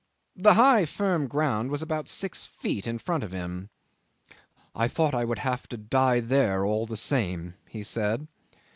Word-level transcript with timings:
The 0.35 0.55
higher 0.55 0.87
firm 0.87 1.27
ground 1.27 1.69
was 1.69 1.83
about 1.83 2.09
six 2.09 2.43
feet 2.47 2.87
in 2.87 2.97
front 2.97 3.23
of 3.23 3.31
him. 3.31 3.69
"I 4.73 4.87
thought 4.87 5.13
I 5.13 5.25
would 5.25 5.37
have 5.37 5.67
to 5.67 5.77
die 5.77 6.21
there 6.21 6.65
all 6.65 6.87
the 6.87 6.97
same," 6.97 7.53
he 7.69 7.83
said. 7.83 8.27